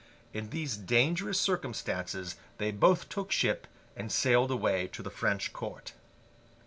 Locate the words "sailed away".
4.11-4.87